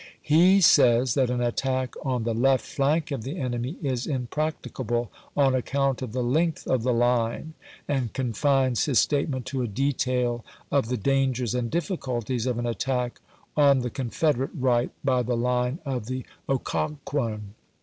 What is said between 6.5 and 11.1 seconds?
of the line, and confines his statement to a detail of the